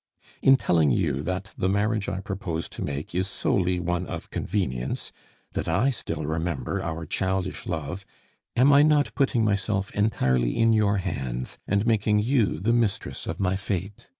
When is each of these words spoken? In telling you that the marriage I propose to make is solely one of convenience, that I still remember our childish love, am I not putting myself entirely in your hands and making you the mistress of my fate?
In 0.41 0.57
telling 0.57 0.89
you 0.89 1.21
that 1.21 1.53
the 1.59 1.69
marriage 1.69 2.09
I 2.09 2.21
propose 2.21 2.67
to 2.69 2.81
make 2.81 3.13
is 3.13 3.27
solely 3.27 3.79
one 3.79 4.07
of 4.07 4.31
convenience, 4.31 5.11
that 5.53 5.67
I 5.67 5.91
still 5.91 6.25
remember 6.25 6.81
our 6.81 7.05
childish 7.05 7.67
love, 7.67 8.03
am 8.55 8.73
I 8.73 8.81
not 8.81 9.13
putting 9.13 9.45
myself 9.45 9.91
entirely 9.91 10.57
in 10.57 10.73
your 10.73 10.97
hands 10.97 11.59
and 11.67 11.85
making 11.85 12.17
you 12.17 12.59
the 12.59 12.73
mistress 12.73 13.27
of 13.27 13.39
my 13.39 13.55
fate? 13.55 14.09